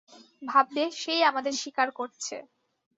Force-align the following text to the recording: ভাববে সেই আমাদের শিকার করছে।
ভাববে 0.41 0.83
সেই 0.99 1.21
আমাদের 1.23 1.53
শিকার 1.61 1.89
করছে। 1.91 2.35